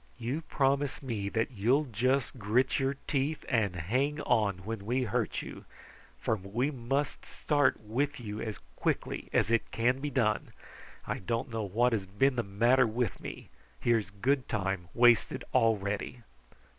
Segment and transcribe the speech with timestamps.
[0.17, 5.43] You promise me that you'll just grit your teeth and hang on when we hurt
[5.43, 5.63] you,
[6.19, 10.53] for we must start with you as quickly as it can be done.
[11.05, 13.49] I don't know what has been the matter with me.
[13.79, 16.23] Here's good time wasted already."